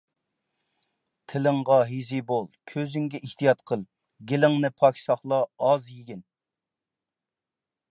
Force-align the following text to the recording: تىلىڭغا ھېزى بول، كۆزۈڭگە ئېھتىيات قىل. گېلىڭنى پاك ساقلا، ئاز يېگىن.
تىلىڭغا 1.33 1.77
ھېزى 1.89 2.21
بول، 2.31 2.47
كۆزۈڭگە 2.71 3.21
ئېھتىيات 3.27 3.63
قىل. 3.73 3.85
گېلىڭنى 4.33 4.73
پاك 4.81 5.01
ساقلا، 5.05 5.43
ئاز 5.69 5.93
يېگىن. 5.99 6.27